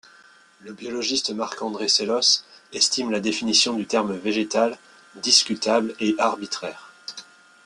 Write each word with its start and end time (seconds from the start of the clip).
Le 0.61 0.73
biologiste 0.73 1.29
Marc-André 1.29 1.87
Selosse 1.87 2.43
estime 2.73 3.11
la 3.11 3.19
définition 3.19 3.75
du 3.75 3.85
terme 3.85 4.15
végétal 4.17 4.79
discutable 5.15 5.93
et 5.99 6.15
arbitraire. 6.17 6.91